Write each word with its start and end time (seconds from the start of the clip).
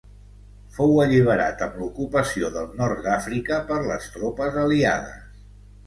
Fou 0.77 0.97
alliberat 1.03 1.61
amb 1.67 1.77
l'ocupació 1.83 2.51
del 2.57 2.73
nord 2.83 3.05
d'Àfrica 3.07 3.63
per 3.71 3.81
les 3.93 4.13
tropes 4.19 4.63
aliades. 4.67 5.43